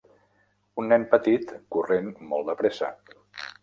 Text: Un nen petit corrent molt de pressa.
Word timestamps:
Un 0.83 0.89
nen 0.93 1.05
petit 1.13 1.53
corrent 1.77 2.11
molt 2.35 2.53
de 2.53 2.61
pressa. 2.65 2.95